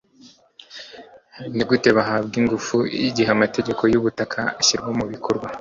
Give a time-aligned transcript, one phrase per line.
[1.55, 5.47] ni gute bahabwa ingufu igihe amategeko y'ubutaka ashyirwa mu bikorwa